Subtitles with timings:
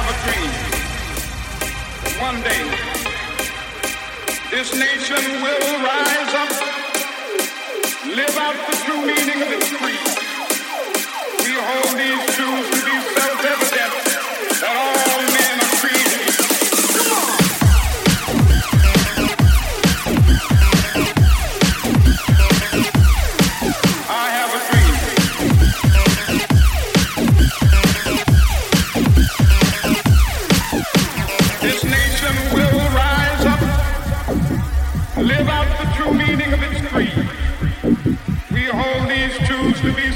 [0.00, 0.50] have a dream
[2.00, 2.64] that one day
[4.50, 6.52] this nation will rise up,
[8.08, 10.08] live out the true meaning of its creed.
[11.44, 12.19] We hold these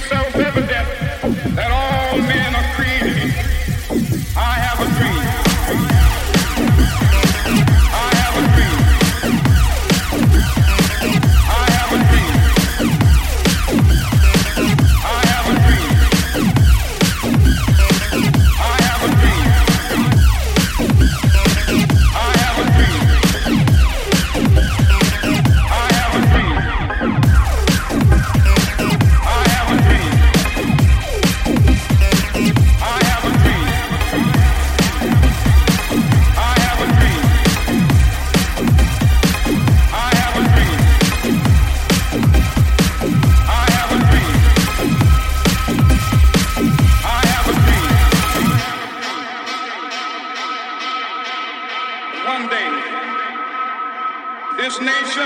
[0.05, 0.44] yourself.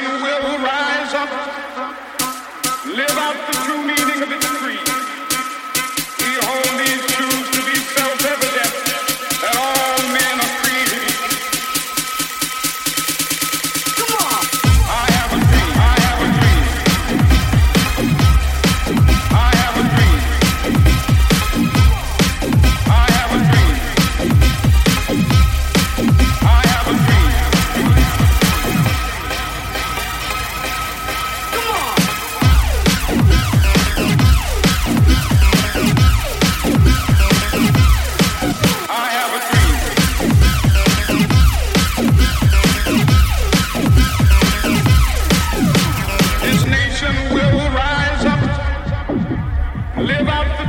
[0.07, 1.31] will rise up,
[2.87, 3.68] live out the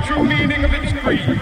[0.10, 1.40] true meaning of its creed.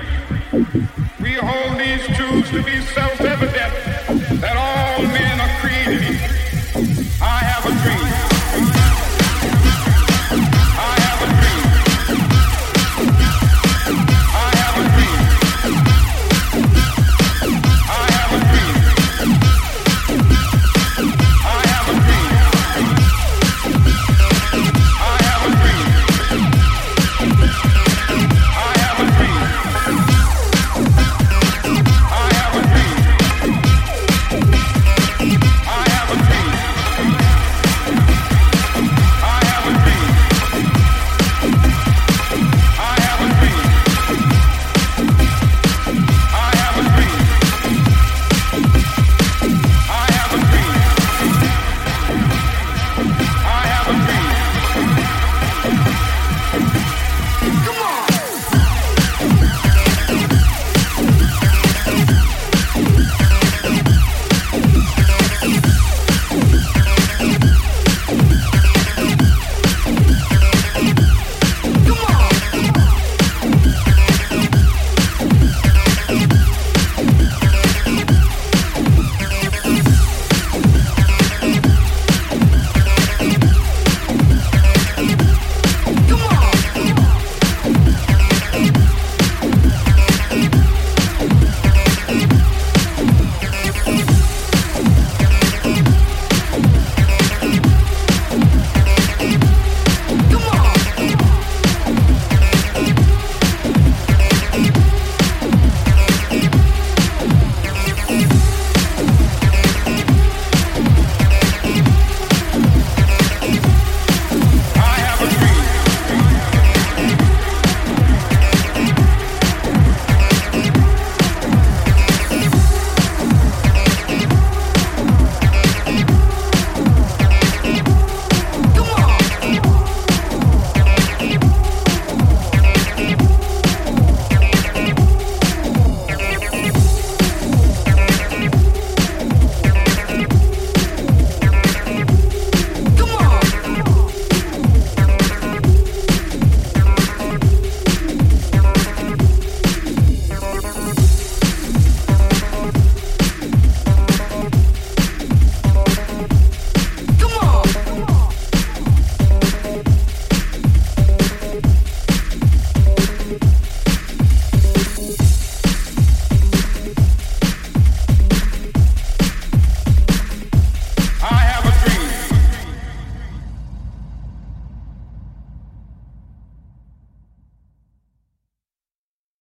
[1.22, 5.27] We hold these truths to be self-evident that all men